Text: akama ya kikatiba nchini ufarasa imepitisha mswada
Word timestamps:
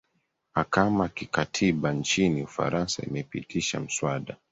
akama 0.53 1.03
ya 1.03 1.09
kikatiba 1.09 1.91
nchini 1.93 2.43
ufarasa 2.43 3.03
imepitisha 3.03 3.79
mswada 3.79 4.37